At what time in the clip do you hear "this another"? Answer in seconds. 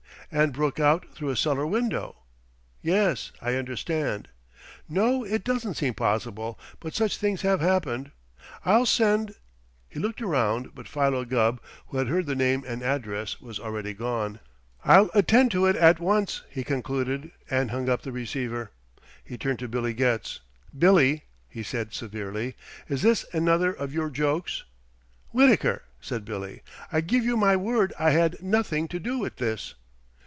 23.01-23.73